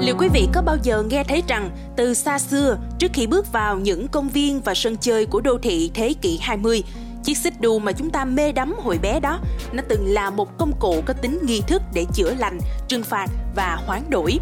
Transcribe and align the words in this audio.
Liệu 0.00 0.14
quý 0.18 0.28
vị 0.28 0.48
có 0.52 0.62
bao 0.62 0.76
giờ 0.82 1.02
nghe 1.02 1.24
thấy 1.24 1.42
rằng 1.48 1.70
từ 1.96 2.14
xa 2.14 2.38
xưa, 2.38 2.78
trước 2.98 3.10
khi 3.14 3.26
bước 3.26 3.52
vào 3.52 3.78
những 3.78 4.08
công 4.08 4.28
viên 4.28 4.60
và 4.60 4.74
sân 4.74 4.96
chơi 4.96 5.26
của 5.26 5.40
đô 5.40 5.58
thị 5.58 5.90
thế 5.94 6.14
kỷ 6.22 6.38
20, 6.42 6.82
chiếc 7.24 7.36
xích 7.36 7.60
đu 7.60 7.78
mà 7.78 7.92
chúng 7.92 8.10
ta 8.10 8.24
mê 8.24 8.52
đắm 8.52 8.74
hồi 8.78 8.98
bé 9.02 9.20
đó, 9.20 9.40
nó 9.72 9.82
từng 9.88 10.06
là 10.06 10.30
một 10.30 10.58
công 10.58 10.72
cụ 10.80 11.02
có 11.06 11.14
tính 11.14 11.38
nghi 11.42 11.62
thức 11.66 11.82
để 11.94 12.06
chữa 12.14 12.34
lành, 12.38 12.58
trừng 12.88 13.02
phạt 13.02 13.26
và 13.56 13.78
hoán 13.86 14.02
đổi. 14.08 14.38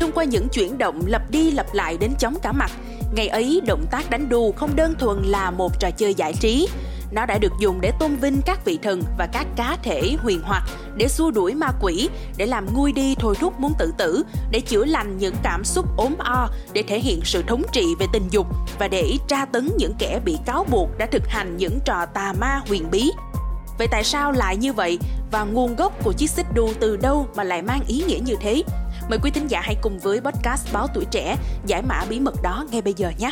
Thông 0.00 0.12
qua 0.12 0.24
những 0.24 0.48
chuyển 0.48 0.78
động 0.78 1.02
lặp 1.06 1.30
đi 1.30 1.50
lặp 1.50 1.74
lại 1.74 1.96
đến 2.00 2.10
chóng 2.18 2.36
cả 2.42 2.52
mặt, 2.52 2.70
ngày 3.16 3.28
ấy 3.28 3.60
động 3.66 3.86
tác 3.90 4.10
đánh 4.10 4.28
đu 4.28 4.52
không 4.52 4.76
đơn 4.76 4.94
thuần 4.98 5.22
là 5.22 5.50
một 5.50 5.80
trò 5.80 5.90
chơi 5.90 6.14
giải 6.14 6.32
trí, 6.40 6.68
nó 7.10 7.26
đã 7.26 7.38
được 7.38 7.52
dùng 7.60 7.80
để 7.80 7.92
tôn 7.98 8.16
vinh 8.16 8.42
các 8.42 8.64
vị 8.64 8.78
thần 8.82 9.02
và 9.18 9.26
các 9.32 9.46
cá 9.56 9.76
thể 9.82 10.16
huyền 10.22 10.40
hoặc, 10.44 10.62
để 10.96 11.08
xua 11.08 11.30
đuổi 11.30 11.54
ma 11.54 11.72
quỷ, 11.80 12.08
để 12.36 12.46
làm 12.46 12.66
nguôi 12.74 12.92
đi 12.92 13.14
thôi 13.14 13.34
thúc 13.40 13.60
muốn 13.60 13.72
tự 13.78 13.92
tử, 13.98 14.22
để 14.50 14.60
chữa 14.60 14.84
lành 14.84 15.18
những 15.18 15.34
cảm 15.42 15.64
xúc 15.64 15.86
ốm 15.96 16.14
o, 16.18 16.48
để 16.72 16.82
thể 16.82 17.00
hiện 17.00 17.20
sự 17.24 17.42
thống 17.42 17.62
trị 17.72 17.84
về 17.98 18.06
tình 18.12 18.28
dục 18.30 18.46
và 18.78 18.88
để 18.88 19.16
tra 19.28 19.44
tấn 19.44 19.70
những 19.78 19.94
kẻ 19.98 20.20
bị 20.24 20.38
cáo 20.46 20.64
buộc 20.70 20.98
đã 20.98 21.06
thực 21.06 21.28
hành 21.28 21.56
những 21.56 21.78
trò 21.84 22.06
tà 22.06 22.32
ma 22.32 22.60
huyền 22.68 22.90
bí. 22.90 23.12
Vậy 23.78 23.88
tại 23.90 24.04
sao 24.04 24.32
lại 24.32 24.56
như 24.56 24.72
vậy 24.72 24.98
và 25.32 25.44
nguồn 25.44 25.76
gốc 25.76 26.04
của 26.04 26.12
chiếc 26.12 26.30
xích 26.30 26.46
đu 26.54 26.72
từ 26.80 26.96
đâu 26.96 27.26
mà 27.36 27.44
lại 27.44 27.62
mang 27.62 27.80
ý 27.88 28.04
nghĩa 28.06 28.18
như 28.18 28.36
thế? 28.40 28.62
Mời 29.10 29.18
quý 29.22 29.30
thính 29.30 29.46
giả 29.50 29.60
hãy 29.60 29.76
cùng 29.82 29.98
với 29.98 30.20
podcast 30.20 30.72
Báo 30.72 30.86
Tuổi 30.94 31.04
Trẻ 31.10 31.36
giải 31.66 31.82
mã 31.82 32.04
bí 32.08 32.20
mật 32.20 32.42
đó 32.42 32.66
ngay 32.70 32.82
bây 32.82 32.94
giờ 32.94 33.12
nhé. 33.18 33.30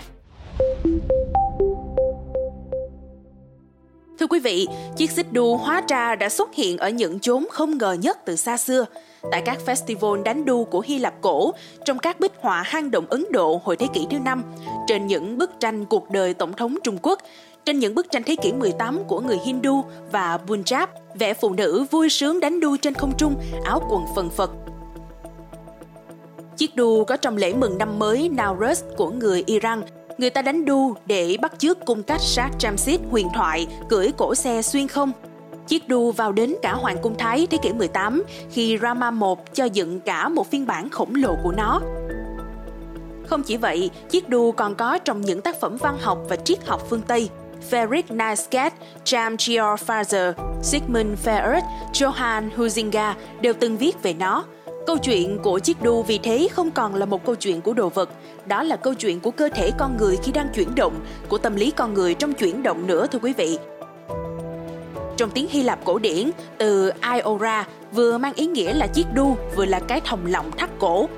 Thưa 4.24 4.28
quý 4.28 4.40
vị, 4.40 4.66
chiếc 4.96 5.10
xích 5.10 5.32
đu 5.32 5.56
hóa 5.56 5.82
ra 5.88 6.14
đã 6.14 6.28
xuất 6.28 6.54
hiện 6.54 6.78
ở 6.78 6.88
những 6.88 7.20
chốn 7.20 7.46
không 7.50 7.78
ngờ 7.78 7.92
nhất 7.92 8.18
từ 8.24 8.36
xa 8.36 8.56
xưa. 8.56 8.86
Tại 9.32 9.42
các 9.44 9.58
festival 9.66 10.22
đánh 10.22 10.44
đu 10.44 10.64
của 10.64 10.80
Hy 10.80 10.98
Lạp 10.98 11.14
cổ, 11.20 11.52
trong 11.84 11.98
các 11.98 12.20
bích 12.20 12.32
họa 12.40 12.62
hang 12.62 12.90
động 12.90 13.06
Ấn 13.10 13.24
Độ 13.30 13.60
hồi 13.64 13.76
thế 13.76 13.86
kỷ 13.94 14.06
thứ 14.10 14.18
năm, 14.18 14.42
trên 14.86 15.06
những 15.06 15.38
bức 15.38 15.50
tranh 15.60 15.84
cuộc 15.84 16.10
đời 16.10 16.34
Tổng 16.34 16.52
thống 16.52 16.76
Trung 16.82 16.98
Quốc, 17.02 17.18
trên 17.64 17.78
những 17.78 17.94
bức 17.94 18.10
tranh 18.10 18.22
thế 18.22 18.36
kỷ 18.42 18.52
18 18.52 18.98
của 19.08 19.20
người 19.20 19.38
Hindu 19.44 19.84
và 20.12 20.38
Punjab, 20.46 20.86
vẽ 21.14 21.34
phụ 21.34 21.52
nữ 21.52 21.84
vui 21.90 22.08
sướng 22.08 22.40
đánh 22.40 22.60
đu 22.60 22.76
trên 22.76 22.94
không 22.94 23.12
trung, 23.18 23.34
áo 23.64 23.82
quần 23.90 24.04
phần 24.16 24.30
phật. 24.30 24.50
Chiếc 26.56 26.76
đu 26.76 27.04
có 27.04 27.16
trong 27.16 27.36
lễ 27.36 27.54
mừng 27.54 27.78
năm 27.78 27.98
mới 27.98 28.30
Nowruz 28.36 28.96
của 28.96 29.10
người 29.10 29.42
Iran 29.46 29.82
Người 30.18 30.30
ta 30.30 30.42
đánh 30.42 30.64
đu 30.64 30.94
để 31.06 31.36
bắt 31.40 31.52
chước 31.58 31.84
cung 31.84 32.02
cách 32.02 32.20
sát 32.20 32.50
Jamsid 32.58 32.98
huyền 33.10 33.28
thoại 33.34 33.66
cưỡi 33.88 34.10
cổ 34.16 34.34
xe 34.34 34.62
xuyên 34.62 34.88
không. 34.88 35.12
Chiếc 35.66 35.88
đu 35.88 36.12
vào 36.12 36.32
đến 36.32 36.54
cả 36.62 36.72
Hoàng 36.72 36.96
cung 37.02 37.14
Thái 37.18 37.46
thế 37.50 37.58
kỷ 37.62 37.72
18 37.72 38.22
khi 38.50 38.78
Rama 38.82 39.10
I 39.10 39.16
cho 39.54 39.64
dựng 39.64 40.00
cả 40.00 40.28
một 40.28 40.50
phiên 40.50 40.66
bản 40.66 40.90
khổng 40.90 41.14
lồ 41.14 41.36
của 41.42 41.52
nó. 41.52 41.80
Không 43.26 43.42
chỉ 43.42 43.56
vậy, 43.56 43.90
chiếc 44.10 44.28
đu 44.28 44.52
còn 44.52 44.74
có 44.74 44.98
trong 44.98 45.20
những 45.20 45.40
tác 45.40 45.60
phẩm 45.60 45.76
văn 45.76 45.98
học 46.00 46.18
và 46.28 46.36
triết 46.36 46.66
học 46.66 46.82
phương 46.90 47.02
Tây. 47.02 47.28
Friedrich 47.70 48.02
Nietzsche, 48.08 48.70
Jam 49.04 49.30
Georg 49.30 49.82
Farser, 49.86 50.32
Sigmund 50.62 51.18
Freud, 51.24 51.62
Johann 51.92 52.48
Huizinga 52.56 53.14
đều 53.40 53.52
từng 53.60 53.76
viết 53.76 54.02
về 54.02 54.12
nó. 54.12 54.44
Câu 54.86 54.98
chuyện 54.98 55.38
của 55.42 55.58
chiếc 55.58 55.82
đu 55.82 56.02
vì 56.02 56.18
thế 56.18 56.48
không 56.52 56.70
còn 56.70 56.94
là 56.94 57.06
một 57.06 57.24
câu 57.24 57.34
chuyện 57.34 57.60
của 57.60 57.72
đồ 57.72 57.88
vật, 57.88 58.10
đó 58.46 58.62
là 58.62 58.76
câu 58.76 58.94
chuyện 58.94 59.20
của 59.20 59.30
cơ 59.30 59.48
thể 59.54 59.70
con 59.78 59.96
người 59.96 60.16
khi 60.22 60.32
đang 60.32 60.48
chuyển 60.54 60.74
động, 60.74 61.00
của 61.28 61.38
tâm 61.38 61.56
lý 61.56 61.70
con 61.70 61.94
người 61.94 62.14
trong 62.14 62.34
chuyển 62.34 62.62
động 62.62 62.86
nữa 62.86 63.06
thưa 63.06 63.18
quý 63.18 63.32
vị. 63.32 63.58
Trong 65.16 65.30
tiếng 65.30 65.48
Hy 65.50 65.62
Lạp 65.62 65.84
cổ 65.84 65.98
điển, 65.98 66.30
từ 66.58 66.90
Iora 67.14 67.66
vừa 67.92 68.18
mang 68.18 68.32
ý 68.34 68.46
nghĩa 68.46 68.74
là 68.74 68.86
chiếc 68.86 69.06
đu, 69.14 69.36
vừa 69.56 69.64
là 69.64 69.80
cái 69.80 70.00
thòng 70.00 70.26
lọng 70.26 70.50
thắt 70.50 70.70
cổ. 70.78 71.08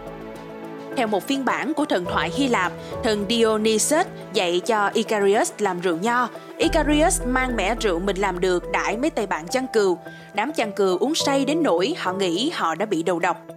Theo 0.97 1.07
một 1.07 1.27
phiên 1.27 1.45
bản 1.45 1.75
của 1.75 1.85
thần 1.85 2.05
thoại 2.05 2.31
Hy 2.35 2.49
Lạp, 2.49 2.73
thần 3.03 3.25
Dionysus 3.29 4.07
dạy 4.33 4.61
cho 4.67 4.91
Icarius 4.95 5.53
làm 5.59 5.81
rượu 5.81 5.97
nho. 5.97 6.29
Icarius 6.59 7.23
mang 7.27 7.57
mẻ 7.57 7.75
rượu 7.75 7.99
mình 7.99 8.17
làm 8.17 8.41
được 8.41 8.71
đãi 8.73 8.97
mấy 8.97 9.11
tay 9.11 9.27
bạn 9.27 9.49
chăn 9.49 9.67
cừu. 9.73 9.99
Đám 10.35 10.53
chăn 10.53 10.73
cừu 10.73 10.99
uống 10.99 11.15
say 11.15 11.45
đến 11.45 11.63
nỗi 11.63 11.95
họ 11.99 12.13
nghĩ 12.13 12.51
họ 12.55 12.75
đã 12.75 12.87
bị 12.87 13.03
đầu 13.03 13.19
độc. 13.19 13.56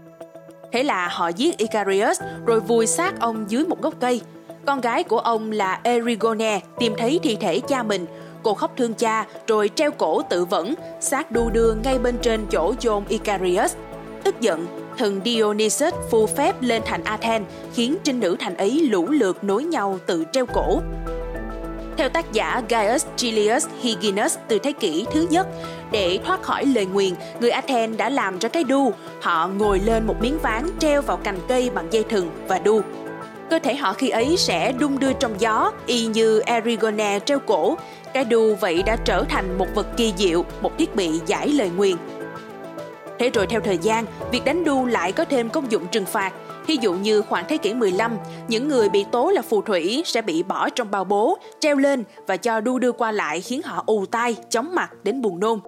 Thế 0.71 0.83
là 0.83 1.07
họ 1.07 1.27
giết 1.27 1.57
Icarius 1.57 2.21
rồi 2.45 2.59
vùi 2.59 2.87
xác 2.87 3.19
ông 3.19 3.45
dưới 3.47 3.65
một 3.65 3.81
gốc 3.81 3.93
cây. 3.99 4.21
Con 4.65 4.81
gái 4.81 5.03
của 5.03 5.19
ông 5.19 5.51
là 5.51 5.79
Erigone 5.83 6.59
tìm 6.79 6.93
thấy 6.97 7.19
thi 7.23 7.37
thể 7.39 7.59
cha 7.59 7.83
mình. 7.83 8.05
Cô 8.43 8.53
khóc 8.53 8.71
thương 8.77 8.93
cha 8.93 9.25
rồi 9.47 9.69
treo 9.75 9.91
cổ 9.91 10.21
tự 10.21 10.45
vẫn, 10.45 10.73
xác 10.99 11.31
đu 11.31 11.49
đưa 11.49 11.73
ngay 11.73 11.99
bên 11.99 12.17
trên 12.21 12.45
chỗ 12.51 12.73
chôn 12.79 13.03
Icarius. 13.09 13.75
Tức 14.23 14.41
giận, 14.41 14.67
thần 14.97 15.21
Dionysus 15.25 15.93
phù 16.11 16.27
phép 16.27 16.55
lên 16.61 16.81
thành 16.85 17.03
Athens 17.03 17.45
khiến 17.73 17.95
trinh 18.03 18.19
nữ 18.19 18.35
thành 18.39 18.57
ấy 18.57 18.87
lũ 18.91 19.05
lượt 19.05 19.43
nối 19.43 19.63
nhau 19.63 19.99
tự 20.05 20.23
treo 20.31 20.45
cổ. 20.45 20.81
Theo 21.99 22.09
tác 22.09 22.33
giả 22.33 22.61
Gaius 22.69 23.05
Julius 23.17 23.67
Hyginus 23.81 24.37
từ 24.47 24.59
thế 24.59 24.71
kỷ 24.71 25.05
thứ 25.13 25.27
nhất, 25.29 25.47
để 25.91 26.19
thoát 26.25 26.41
khỏi 26.41 26.65
lời 26.65 26.85
nguyền, 26.85 27.13
người 27.39 27.49
Athens 27.49 27.97
đã 27.97 28.09
làm 28.09 28.39
ra 28.39 28.49
cái 28.49 28.63
đu. 28.63 28.93
Họ 29.21 29.47
ngồi 29.47 29.79
lên 29.79 30.07
một 30.07 30.15
miếng 30.21 30.39
ván 30.39 30.69
treo 30.79 31.01
vào 31.01 31.17
cành 31.17 31.39
cây 31.47 31.69
bằng 31.69 31.87
dây 31.91 32.03
thừng 32.03 32.29
và 32.47 32.59
đu. 32.59 32.81
Cơ 33.49 33.59
thể 33.59 33.75
họ 33.75 33.93
khi 33.93 34.09
ấy 34.09 34.37
sẽ 34.37 34.71
đung 34.71 34.99
đưa 34.99 35.13
trong 35.13 35.41
gió, 35.41 35.71
y 35.85 36.05
như 36.05 36.39
Erigone 36.39 37.19
treo 37.19 37.39
cổ. 37.39 37.77
Cái 38.13 38.25
đu 38.25 38.55
vậy 38.55 38.83
đã 38.85 38.95
trở 38.95 39.23
thành 39.29 39.57
một 39.57 39.67
vật 39.75 39.87
kỳ 39.97 40.13
diệu, 40.17 40.45
một 40.61 40.77
thiết 40.77 40.95
bị 40.95 41.19
giải 41.25 41.47
lời 41.49 41.69
nguyền. 41.69 41.95
Thế 43.19 43.29
rồi 43.29 43.47
theo 43.47 43.59
thời 43.61 43.77
gian, 43.77 44.05
việc 44.31 44.45
đánh 44.45 44.63
đu 44.63 44.85
lại 44.85 45.11
có 45.11 45.25
thêm 45.25 45.49
công 45.49 45.71
dụng 45.71 45.87
trừng 45.87 46.05
phạt. 46.05 46.33
Thí 46.69 46.77
dụ 46.81 46.93
như 46.93 47.21
khoảng 47.21 47.45
thế 47.49 47.57
kỷ 47.57 47.73
15, 47.73 48.17
những 48.47 48.67
người 48.67 48.89
bị 48.89 49.05
tố 49.11 49.29
là 49.29 49.41
phù 49.41 49.61
thủy 49.61 50.01
sẽ 50.05 50.21
bị 50.21 50.43
bỏ 50.43 50.69
trong 50.69 50.91
bao 50.91 51.03
bố, 51.03 51.37
treo 51.59 51.75
lên 51.75 52.03
và 52.27 52.37
cho 52.37 52.61
đu 52.61 52.79
đưa 52.79 52.91
qua 52.91 53.11
lại 53.11 53.41
khiến 53.41 53.61
họ 53.61 53.83
ù 53.85 54.05
tai, 54.05 54.35
chóng 54.49 54.75
mặt 54.75 54.89
đến 55.03 55.21
buồn 55.21 55.39
nôn. 55.39 55.59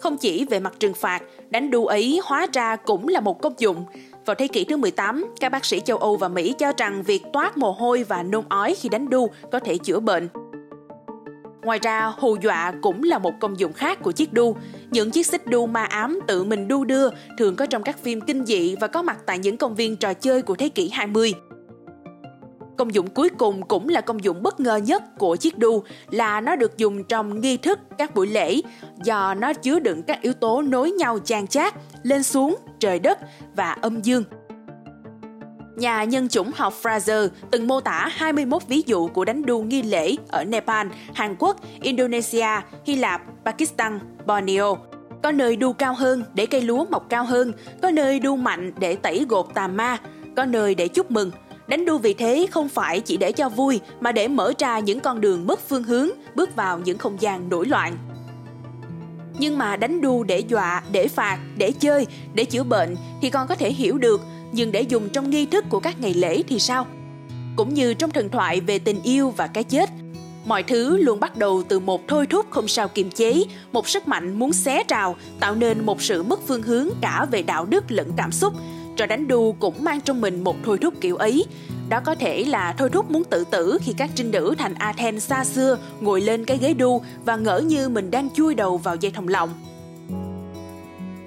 Không 0.00 0.16
chỉ 0.16 0.44
về 0.44 0.60
mặt 0.60 0.72
trừng 0.78 0.94
phạt, 0.94 1.22
đánh 1.48 1.70
đu 1.70 1.86
ấy 1.86 2.20
hóa 2.24 2.46
ra 2.52 2.76
cũng 2.76 3.08
là 3.08 3.20
một 3.20 3.42
công 3.42 3.54
dụng. 3.58 3.84
Vào 4.26 4.34
thế 4.34 4.48
kỷ 4.48 4.64
thứ 4.64 4.76
18, 4.76 5.34
các 5.40 5.52
bác 5.52 5.64
sĩ 5.64 5.80
châu 5.80 5.96
Âu 5.96 6.16
và 6.16 6.28
Mỹ 6.28 6.54
cho 6.58 6.72
rằng 6.76 7.02
việc 7.02 7.22
toát 7.32 7.58
mồ 7.58 7.72
hôi 7.72 8.04
và 8.04 8.22
nôn 8.22 8.44
ói 8.48 8.74
khi 8.74 8.88
đánh 8.88 9.08
đu 9.08 9.30
có 9.52 9.58
thể 9.58 9.78
chữa 9.78 10.00
bệnh. 10.00 10.28
Ngoài 11.62 11.78
ra, 11.82 12.12
hù 12.18 12.36
dọa 12.42 12.72
cũng 12.82 13.02
là 13.02 13.18
một 13.18 13.32
công 13.40 13.58
dụng 13.58 13.72
khác 13.72 13.98
của 14.02 14.12
chiếc 14.12 14.32
đu. 14.32 14.56
Những 14.90 15.10
chiếc 15.10 15.26
xích 15.26 15.46
đu 15.46 15.66
ma 15.66 15.84
ám 15.84 16.20
tự 16.26 16.44
mình 16.44 16.68
đu 16.68 16.84
đưa 16.84 17.08
thường 17.38 17.56
có 17.56 17.66
trong 17.66 17.82
các 17.82 17.98
phim 17.98 18.20
kinh 18.20 18.44
dị 18.44 18.76
và 18.80 18.86
có 18.86 19.02
mặt 19.02 19.18
tại 19.26 19.38
những 19.38 19.56
công 19.56 19.74
viên 19.74 19.96
trò 19.96 20.14
chơi 20.14 20.42
của 20.42 20.54
thế 20.54 20.68
kỷ 20.68 20.88
20. 20.88 21.34
Công 22.78 22.94
dụng 22.94 23.06
cuối 23.06 23.28
cùng 23.28 23.62
cũng 23.68 23.88
là 23.88 24.00
công 24.00 24.24
dụng 24.24 24.42
bất 24.42 24.60
ngờ 24.60 24.76
nhất 24.76 25.02
của 25.18 25.36
chiếc 25.36 25.58
đu 25.58 25.82
là 26.10 26.40
nó 26.40 26.56
được 26.56 26.76
dùng 26.76 27.04
trong 27.04 27.40
nghi 27.40 27.56
thức 27.56 27.78
các 27.98 28.14
buổi 28.14 28.26
lễ 28.26 28.60
do 29.04 29.34
nó 29.34 29.52
chứa 29.52 29.78
đựng 29.78 30.02
các 30.02 30.22
yếu 30.22 30.32
tố 30.32 30.62
nối 30.62 30.90
nhau 30.90 31.18
chan 31.18 31.46
chát, 31.46 31.74
lên 32.02 32.22
xuống, 32.22 32.56
trời 32.80 32.98
đất 32.98 33.18
và 33.56 33.72
âm 33.72 34.02
dương. 34.02 34.24
Nhà 35.80 36.04
nhân 36.04 36.28
chủng 36.28 36.50
học 36.54 36.74
Fraser 36.82 37.28
từng 37.50 37.66
mô 37.66 37.80
tả 37.80 38.08
21 38.12 38.62
ví 38.68 38.82
dụ 38.86 39.08
của 39.08 39.24
đánh 39.24 39.46
đu 39.46 39.62
nghi 39.62 39.82
lễ 39.82 40.14
ở 40.28 40.44
Nepal, 40.44 40.86
Hàn 41.14 41.36
Quốc, 41.38 41.56
Indonesia, 41.82 42.46
Hy 42.86 42.96
Lạp, 42.96 43.22
Pakistan, 43.44 43.98
Borneo. 44.26 44.76
Có 45.22 45.32
nơi 45.32 45.56
đu 45.56 45.72
cao 45.72 45.94
hơn 45.94 46.24
để 46.34 46.46
cây 46.46 46.60
lúa 46.60 46.84
mọc 46.90 47.08
cao 47.08 47.24
hơn, 47.24 47.52
có 47.82 47.90
nơi 47.90 48.20
đu 48.20 48.36
mạnh 48.36 48.72
để 48.78 48.96
tẩy 48.96 49.26
gột 49.28 49.46
tà 49.54 49.68
ma, 49.68 49.96
có 50.36 50.44
nơi 50.44 50.74
để 50.74 50.88
chúc 50.88 51.10
mừng. 51.10 51.30
Đánh 51.66 51.84
đu 51.84 51.98
vì 51.98 52.14
thế 52.14 52.46
không 52.50 52.68
phải 52.68 53.00
chỉ 53.00 53.16
để 53.16 53.32
cho 53.32 53.48
vui 53.48 53.80
mà 54.00 54.12
để 54.12 54.28
mở 54.28 54.52
ra 54.58 54.78
những 54.78 55.00
con 55.00 55.20
đường 55.20 55.46
mất 55.46 55.60
phương 55.68 55.84
hướng, 55.84 56.08
bước 56.34 56.56
vào 56.56 56.78
những 56.78 56.98
không 56.98 57.16
gian 57.20 57.48
nổi 57.48 57.66
loạn. 57.66 57.96
Nhưng 59.38 59.58
mà 59.58 59.76
đánh 59.76 60.00
đu 60.00 60.24
để 60.24 60.38
dọa, 60.38 60.82
để 60.92 61.08
phạt, 61.08 61.38
để 61.56 61.72
chơi, 61.72 62.06
để 62.34 62.44
chữa 62.44 62.62
bệnh 62.62 62.96
thì 63.22 63.30
con 63.30 63.48
có 63.48 63.54
thể 63.54 63.72
hiểu 63.72 63.98
được 63.98 64.20
nhưng 64.52 64.72
để 64.72 64.82
dùng 64.82 65.08
trong 65.08 65.30
nghi 65.30 65.46
thức 65.46 65.64
của 65.68 65.80
các 65.80 66.00
ngày 66.00 66.14
lễ 66.14 66.42
thì 66.48 66.58
sao? 66.58 66.86
Cũng 67.56 67.74
như 67.74 67.94
trong 67.94 68.10
thần 68.10 68.28
thoại 68.28 68.60
về 68.60 68.78
tình 68.78 69.02
yêu 69.02 69.30
và 69.30 69.46
cái 69.46 69.64
chết, 69.64 69.90
mọi 70.44 70.62
thứ 70.62 70.96
luôn 70.96 71.20
bắt 71.20 71.36
đầu 71.36 71.62
từ 71.68 71.80
một 71.80 72.08
thôi 72.08 72.26
thúc 72.26 72.46
không 72.50 72.68
sao 72.68 72.88
kiềm 72.88 73.10
chế, 73.10 73.44
một 73.72 73.88
sức 73.88 74.08
mạnh 74.08 74.38
muốn 74.38 74.52
xé 74.52 74.84
trào, 74.88 75.16
tạo 75.40 75.54
nên 75.54 75.86
một 75.86 76.02
sự 76.02 76.22
mất 76.22 76.40
phương 76.46 76.62
hướng 76.62 76.88
cả 77.00 77.26
về 77.30 77.42
đạo 77.42 77.64
đức 77.64 77.84
lẫn 77.88 78.12
cảm 78.16 78.32
xúc. 78.32 78.54
Trò 78.96 79.06
đánh 79.06 79.28
đu 79.28 79.52
cũng 79.52 79.74
mang 79.84 80.00
trong 80.00 80.20
mình 80.20 80.44
một 80.44 80.56
thôi 80.64 80.78
thúc 80.80 80.94
kiểu 81.00 81.16
ấy. 81.16 81.44
Đó 81.88 82.00
có 82.04 82.14
thể 82.14 82.44
là 82.44 82.74
thôi 82.78 82.90
thúc 82.92 83.10
muốn 83.10 83.24
tự 83.24 83.44
tử 83.50 83.78
khi 83.82 83.92
các 83.92 84.10
trinh 84.14 84.30
nữ 84.30 84.54
thành 84.58 84.74
Athens 84.74 85.26
xa 85.26 85.44
xưa 85.44 85.78
ngồi 86.00 86.20
lên 86.20 86.44
cái 86.44 86.58
ghế 86.58 86.74
đu 86.74 87.02
và 87.24 87.36
ngỡ 87.36 87.58
như 87.58 87.88
mình 87.88 88.10
đang 88.10 88.28
chui 88.30 88.54
đầu 88.54 88.76
vào 88.76 88.96
dây 88.96 89.12
thòng 89.12 89.28
lọng 89.28 89.50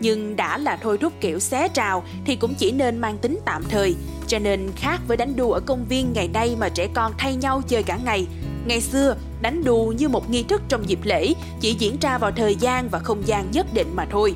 nhưng 0.03 0.35
đã 0.35 0.57
là 0.57 0.77
thôi 0.81 0.97
thúc 0.97 1.13
kiểu 1.21 1.39
xé 1.39 1.67
trào 1.67 2.03
thì 2.25 2.35
cũng 2.35 2.53
chỉ 2.53 2.71
nên 2.71 2.97
mang 2.97 3.17
tính 3.17 3.39
tạm 3.45 3.63
thời. 3.69 3.95
Cho 4.27 4.39
nên 4.39 4.71
khác 4.75 5.01
với 5.07 5.17
đánh 5.17 5.35
đu 5.35 5.51
ở 5.51 5.59
công 5.59 5.85
viên 5.85 6.13
ngày 6.13 6.27
nay 6.27 6.55
mà 6.59 6.69
trẻ 6.69 6.88
con 6.94 7.13
thay 7.17 7.35
nhau 7.35 7.61
chơi 7.67 7.83
cả 7.83 8.00
ngày. 8.05 8.27
Ngày 8.65 8.81
xưa, 8.81 9.15
đánh 9.41 9.63
đu 9.63 9.94
như 9.97 10.09
một 10.09 10.29
nghi 10.29 10.44
thức 10.44 10.61
trong 10.69 10.89
dịp 10.89 11.00
lễ 11.03 11.33
chỉ 11.59 11.75
diễn 11.79 11.97
ra 12.01 12.17
vào 12.17 12.31
thời 12.31 12.55
gian 12.55 12.89
và 12.89 13.00
không 13.00 13.27
gian 13.27 13.51
nhất 13.51 13.67
định 13.73 13.88
mà 13.95 14.05
thôi. 14.11 14.35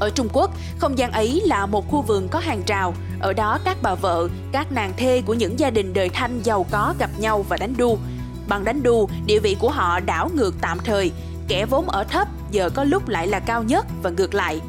Ở 0.00 0.10
Trung 0.10 0.28
Quốc, 0.32 0.50
không 0.78 0.98
gian 0.98 1.12
ấy 1.12 1.42
là 1.44 1.66
một 1.66 1.90
khu 1.90 2.02
vườn 2.02 2.28
có 2.28 2.38
hàng 2.38 2.62
rào. 2.66 2.94
Ở 3.20 3.32
đó 3.32 3.58
các 3.64 3.76
bà 3.82 3.94
vợ, 3.94 4.28
các 4.52 4.72
nàng 4.72 4.92
thê 4.96 5.22
của 5.26 5.34
những 5.34 5.58
gia 5.58 5.70
đình 5.70 5.92
đời 5.92 6.08
Thanh 6.08 6.40
giàu 6.42 6.66
có 6.70 6.94
gặp 6.98 7.10
nhau 7.18 7.44
và 7.48 7.56
đánh 7.56 7.74
đu. 7.76 7.98
Bằng 8.48 8.64
đánh 8.64 8.82
đu, 8.82 9.08
địa 9.26 9.38
vị 9.38 9.56
của 9.60 9.70
họ 9.70 10.00
đảo 10.00 10.30
ngược 10.34 10.54
tạm 10.60 10.78
thời. 10.84 11.12
Kẻ 11.50 11.66
vốn 11.66 11.88
ở 11.88 12.04
thấp 12.04 12.28
giờ 12.50 12.70
có 12.74 12.84
lúc 12.84 13.08
lại 13.08 13.26
là 13.26 13.40
cao 13.40 13.62
nhất 13.62 13.86
và 14.02 14.10
ngược 14.10 14.34
lại. 14.34 14.60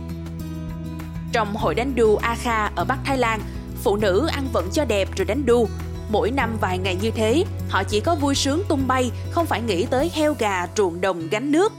Trong 1.31 1.55
hội 1.55 1.75
đánh 1.75 1.95
đu 1.95 2.15
A 2.15 2.35
Kha 2.35 2.65
ở 2.65 2.85
Bắc 2.85 2.99
Thái 3.05 3.17
Lan, 3.17 3.41
phụ 3.83 3.95
nữ 3.95 4.27
ăn 4.31 4.47
vận 4.53 4.69
cho 4.73 4.85
đẹp 4.85 5.09
rồi 5.15 5.25
đánh 5.25 5.45
đu. 5.45 5.67
Mỗi 6.09 6.31
năm 6.31 6.57
vài 6.61 6.77
ngày 6.77 6.97
như 7.01 7.11
thế, 7.11 7.43
họ 7.69 7.83
chỉ 7.83 7.99
có 7.99 8.15
vui 8.15 8.35
sướng 8.35 8.63
tung 8.67 8.87
bay, 8.87 9.11
không 9.31 9.45
phải 9.45 9.61
nghĩ 9.61 9.85
tới 9.85 10.11
heo 10.13 10.35
gà, 10.39 10.67
ruộng 10.77 11.01
đồng, 11.01 11.27
gánh 11.31 11.51
nước. 11.51 11.73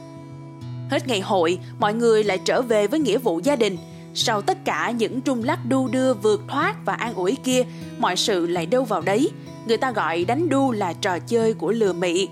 Hết 0.90 1.08
ngày 1.08 1.20
hội, 1.20 1.58
mọi 1.78 1.94
người 1.94 2.24
lại 2.24 2.38
trở 2.44 2.62
về 2.62 2.86
với 2.86 3.00
nghĩa 3.00 3.18
vụ 3.18 3.40
gia 3.44 3.56
đình. 3.56 3.76
Sau 4.14 4.42
tất 4.42 4.64
cả 4.64 4.90
những 4.90 5.20
trung 5.20 5.44
lắc 5.44 5.58
đu 5.68 5.88
đưa 5.88 6.14
vượt 6.14 6.40
thoát 6.48 6.84
và 6.84 6.92
an 6.92 7.14
ủi 7.14 7.36
kia, 7.44 7.62
mọi 7.98 8.16
sự 8.16 8.46
lại 8.46 8.66
đâu 8.66 8.84
vào 8.84 9.00
đấy. 9.00 9.30
Người 9.66 9.76
ta 9.76 9.92
gọi 9.92 10.24
đánh 10.24 10.48
đu 10.48 10.72
là 10.72 10.92
trò 10.92 11.18
chơi 11.18 11.54
của 11.54 11.72
lừa 11.72 11.92
mị. 11.92 12.28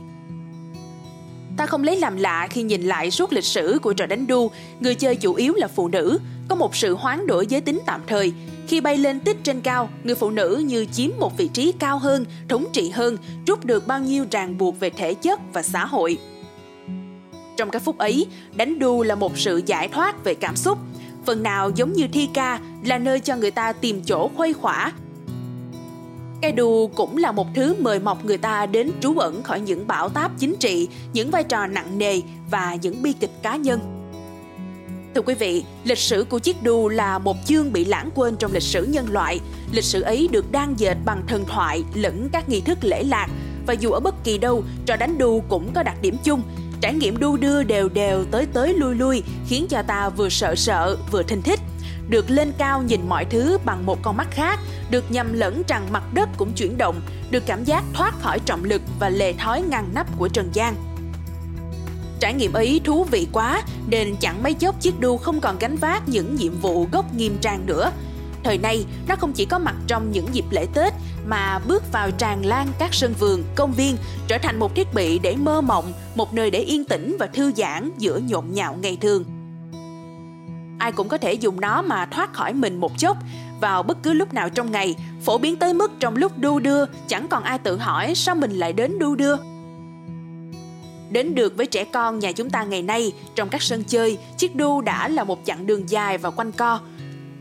Ta 1.61 1.67
không 1.67 1.85
lấy 1.85 1.97
làm 1.97 2.17
lạ 2.17 2.49
khi 2.51 2.63
nhìn 2.63 2.83
lại 2.83 3.11
suốt 3.11 3.33
lịch 3.33 3.45
sử 3.45 3.79
của 3.83 3.93
trò 3.93 4.07
đánh 4.07 4.27
đu, 4.27 4.51
người 4.81 4.95
chơi 4.95 5.17
chủ 5.17 5.35
yếu 5.35 5.55
là 5.55 5.69
phụ 5.69 5.89
nữ, 5.89 6.19
có 6.49 6.57
một 6.57 6.77
sự 6.77 6.95
hoán 6.95 7.27
đổi 7.27 7.47
giới 7.47 7.61
tính 7.61 7.81
tạm 7.87 8.01
thời. 8.07 8.33
Khi 8.69 8.81
bay 8.81 8.97
lên 8.99 9.21
tích 9.21 9.37
trên 9.43 9.61
cao, 9.61 9.89
người 10.05 10.15
phụ 10.15 10.31
nữ 10.31 10.63
như 10.67 10.87
chiếm 10.93 11.11
một 11.19 11.39
vị 11.39 11.49
trí 11.49 11.73
cao 11.73 11.99
hơn, 11.99 12.25
thống 12.49 12.67
trị 12.73 12.91
hơn, 12.91 13.17
rút 13.47 13.65
được 13.65 13.87
bao 13.87 14.01
nhiêu 14.01 14.25
ràng 14.31 14.59
buộc 14.59 14.81
về 14.81 14.91
thể 14.91 15.15
chất 15.15 15.41
và 15.53 15.63
xã 15.63 15.87
hội. 15.87 16.19
Trong 17.57 17.71
các 17.71 17.83
phút 17.83 17.99
ấy, 17.99 18.27
đánh 18.55 18.79
đu 18.79 19.03
là 19.03 19.15
một 19.15 19.39
sự 19.39 19.63
giải 19.67 19.89
thoát 19.89 20.25
về 20.25 20.35
cảm 20.35 20.57
xúc, 20.57 20.79
phần 21.27 21.43
nào 21.43 21.71
giống 21.75 21.93
như 21.93 22.07
thi 22.13 22.29
ca 22.35 22.61
là 22.85 22.99
nơi 22.99 23.21
cho 23.21 23.37
người 23.37 23.51
ta 23.51 23.73
tìm 23.73 24.03
chỗ 24.07 24.31
khuây 24.37 24.53
khỏa. 24.53 24.93
Cây 26.43 26.53
đu 26.53 26.91
cũng 26.95 27.17
là 27.17 27.33
một 27.33 27.47
thứ 27.55 27.75
mời 27.79 27.99
mọc 27.99 28.25
người 28.25 28.39
ta 28.39 28.67
đến 28.67 28.91
trú 29.01 29.19
ẩn 29.19 29.43
khỏi 29.43 29.61
những 29.61 29.87
bão 29.87 30.09
táp 30.09 30.33
chính 30.39 30.57
trị, 30.57 30.89
những 31.13 31.31
vai 31.31 31.45
trò 31.45 31.67
nặng 31.67 31.99
nề 31.99 32.21
và 32.51 32.77
những 32.83 33.03
bi 33.03 33.13
kịch 33.13 33.31
cá 33.43 33.57
nhân. 33.57 33.81
Thưa 35.15 35.23
quý 35.23 35.35
vị, 35.35 35.65
lịch 35.85 35.99
sử 35.99 36.25
của 36.31 36.39
chiếc 36.39 36.63
đu 36.63 36.89
là 36.89 37.19
một 37.19 37.37
chương 37.47 37.73
bị 37.73 37.85
lãng 37.85 38.11
quên 38.15 38.37
trong 38.37 38.53
lịch 38.53 38.63
sử 38.63 38.85
nhân 38.85 39.07
loại. 39.11 39.41
Lịch 39.73 39.85
sử 39.85 40.01
ấy 40.03 40.29
được 40.33 40.53
đan 40.53 40.75
dệt 40.77 40.97
bằng 41.05 41.23
thần 41.29 41.45
thoại 41.45 41.85
lẫn 41.95 42.29
các 42.33 42.49
nghi 42.49 42.61
thức 42.61 42.79
lễ 42.83 43.03
lạc. 43.03 43.29
Và 43.67 43.73
dù 43.73 43.91
ở 43.91 44.01
bất 44.01 44.25
kỳ 44.25 44.39
đâu, 44.39 44.65
trò 44.87 44.97
đánh 44.97 45.19
đu 45.19 45.43
cũng 45.49 45.73
có 45.75 45.83
đặc 45.83 45.97
điểm 46.03 46.17
chung. 46.25 46.43
Trải 46.81 46.95
nghiệm 46.95 47.19
đu 47.19 47.37
đưa 47.37 47.63
đều 47.63 47.89
đều 47.89 48.25
tới 48.31 48.47
tới 48.53 48.75
lui 48.75 48.95
lui 48.95 49.23
khiến 49.49 49.67
cho 49.69 49.83
ta 49.83 50.09
vừa 50.09 50.29
sợ 50.29 50.55
sợ 50.55 50.97
vừa 51.11 51.23
thinh 51.23 51.43
thích. 51.43 51.61
Được 52.11 52.31
lên 52.31 52.53
cao 52.59 52.83
nhìn 52.83 53.09
mọi 53.09 53.25
thứ 53.25 53.59
bằng 53.65 53.87
một 53.87 53.99
con 54.03 54.17
mắt 54.17 54.29
khác, 54.31 54.61
được 54.91 55.11
nhầm 55.11 55.33
lẫn 55.33 55.63
rằng 55.69 55.87
mặt 55.93 56.15
đất 56.15 56.29
cũng 56.37 56.53
chuyển 56.53 56.79
động, 56.79 57.01
được 57.31 57.43
cảm 57.47 57.65
giác 57.65 57.85
thoát 57.93 58.21
khỏi 58.21 58.39
trọng 58.39 58.65
lực 58.65 58.83
và 58.99 59.09
lề 59.09 59.33
thói 59.33 59.63
ngăn 59.63 59.89
nắp 59.95 60.19
của 60.19 60.29
trần 60.29 60.51
gian. 60.53 60.75
Trải 62.21 62.35
nghiệm 62.35 62.53
ấy 62.53 62.81
thú 62.85 63.05
vị 63.05 63.27
quá 63.33 63.63
nên 63.89 64.17
chẳng 64.21 64.43
mấy 64.43 64.55
chốc 64.55 64.81
chiếc 64.81 65.01
đu 65.01 65.17
không 65.17 65.41
còn 65.41 65.59
gánh 65.59 65.77
vác 65.77 66.09
những 66.09 66.37
nhiệm 66.37 66.61
vụ 66.61 66.87
gốc 66.93 67.15
nghiêm 67.15 67.39
trang 67.41 67.67
nữa. 67.67 67.93
Thời 68.45 68.59
nay, 68.59 68.87
nó 69.09 69.17
không 69.17 69.33
chỉ 69.33 69.45
có 69.45 69.59
mặt 69.59 69.75
trong 69.87 70.13
những 70.13 70.27
dịp 70.33 70.45
lễ 70.51 70.67
Tết 70.75 70.93
mà 71.27 71.59
bước 71.59 71.93
vào 71.93 72.11
tràn 72.11 72.47
lan 72.47 72.69
các 72.79 72.95
sân 72.95 73.15
vườn, 73.19 73.45
công 73.55 73.73
viên 73.73 73.97
trở 74.29 74.39
thành 74.39 74.59
một 74.59 74.75
thiết 74.75 74.95
bị 74.95 75.19
để 75.19 75.37
mơ 75.37 75.61
mộng, 75.61 75.93
một 76.15 76.35
nơi 76.35 76.51
để 76.51 76.59
yên 76.59 76.85
tĩnh 76.85 77.17
và 77.19 77.27
thư 77.27 77.53
giãn 77.57 77.91
giữa 77.99 78.19
nhộn 78.19 78.53
nhạo 78.53 78.75
ngày 78.75 78.99
thường. 79.01 79.40
Ai 80.81 80.93
cũng 80.93 81.09
có 81.09 81.19
thể 81.19 81.33
dùng 81.33 81.61
nó 81.61 81.83
mà 81.83 82.07
thoát 82.07 82.33
khỏi 82.33 82.55
mình 82.55 82.81
một 82.81 82.99
chốc 82.99 83.17
vào 83.61 83.83
bất 83.83 84.03
cứ 84.03 84.13
lúc 84.13 84.35
nào 84.35 84.49
trong 84.49 84.73
ngày, 84.73 84.95
phổ 85.23 85.39
biến 85.39 85.57
tới 85.57 85.75
mức 85.75 85.93
trong 86.01 86.17
lúc 86.17 86.39
đu 86.39 86.59
đưa 86.59 86.85
chẳng 87.09 87.29
còn 87.29 87.43
ai 87.43 87.59
tự 87.59 87.77
hỏi 87.77 88.15
sao 88.15 88.35
mình 88.35 88.51
lại 88.53 88.73
đến 88.73 88.99
đu 88.99 89.15
đưa. 89.15 89.37
Đến 91.11 91.35
được 91.35 91.57
với 91.57 91.67
trẻ 91.67 91.85
con 91.85 92.19
nhà 92.19 92.33
chúng 92.33 92.51
ta 92.51 92.65
ngày 92.65 92.83
nay, 92.83 93.13
trong 93.35 93.49
các 93.49 93.63
sân 93.63 93.85
chơi, 93.85 94.19
chiếc 94.37 94.57
đu 94.57 94.81
đã 94.81 95.09
là 95.09 95.25
một 95.25 95.39
chặng 95.45 95.67
đường 95.67 95.91
dài 95.91 96.19
và 96.19 96.31
quanh 96.31 96.53
co. 96.53 96.81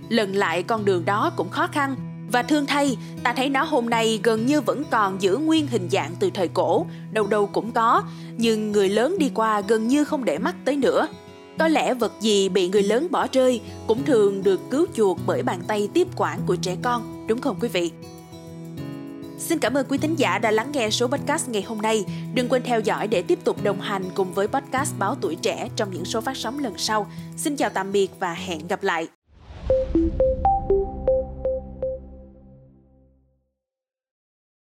Lần 0.10 0.36
lại 0.36 0.64
con 0.64 0.86
đường 0.86 1.06
đó 1.06 1.32
cũng 1.36 1.50
khó 1.50 1.68
khăn, 1.68 1.96
và 2.32 2.44
thương 2.44 2.66
thay, 2.66 2.98
ta 3.24 3.34
thấy 3.34 3.50
nó 3.50 3.64
hôm 3.64 3.90
nay 3.90 4.20
gần 4.24 4.46
như 4.46 4.62
vẫn 4.62 4.84
còn 4.92 5.22
giữ 5.22 5.38
nguyên 5.38 5.68
hình 5.68 5.90
dạng 5.92 6.12
từ 6.20 6.30
thời 6.34 6.48
cổ, 6.48 6.86
đâu 7.12 7.28
đâu 7.28 7.48
cũng 7.48 7.72
có, 7.72 8.04
nhưng 8.38 8.72
người 8.72 8.90
lớn 8.90 9.16
đi 9.20 9.32
qua 9.34 9.62
gần 9.62 9.88
như 9.88 10.04
không 10.04 10.26
để 10.26 10.38
mắt 10.38 10.56
tới 10.66 10.76
nữa. 10.76 11.08
Có 11.60 11.68
lẽ 11.68 11.94
vật 11.94 12.14
gì 12.20 12.50
bị 12.50 12.68
người 12.68 12.84
lớn 12.84 13.08
bỏ 13.12 13.28
rơi 13.34 13.62
cũng 13.88 14.06
thường 14.06 14.44
được 14.44 14.60
cứu 14.70 14.86
chuộc 14.94 15.20
bởi 15.26 15.44
bàn 15.44 15.62
tay 15.68 15.90
tiếp 15.94 16.08
quản 16.16 16.40
của 16.46 16.56
trẻ 16.56 16.78
con, 16.84 17.28
đúng 17.28 17.42
không 17.42 17.58
quý 17.62 17.68
vị? 17.68 17.92
Xin 19.38 19.60
cảm 19.60 19.74
ơn 19.74 19.86
quý 19.90 19.98
thính 19.98 20.16
giả 20.16 20.40
đã 20.40 20.52
lắng 20.52 20.72
nghe 20.74 20.90
số 20.90 21.08
podcast 21.08 21.50
ngày 21.50 21.62
hôm 21.62 21.82
nay. 21.82 22.06
Đừng 22.34 22.50
quên 22.50 22.64
theo 22.64 22.80
dõi 22.80 23.08
để 23.08 23.22
tiếp 23.22 23.40
tục 23.44 23.64
đồng 23.64 23.82
hành 23.82 24.04
cùng 24.16 24.34
với 24.34 24.48
podcast 24.48 24.94
Báo 25.00 25.16
Tuổi 25.22 25.36
Trẻ 25.36 25.70
trong 25.76 25.92
những 25.92 26.06
số 26.06 26.22
phát 26.22 26.38
sóng 26.38 26.60
lần 26.60 26.74
sau. 26.78 27.12
Xin 27.38 27.56
chào 27.56 27.70
tạm 27.70 27.92
biệt 27.92 28.12
và 28.20 28.34
hẹn 28.34 28.68
gặp 28.68 28.84
lại. 28.84 29.19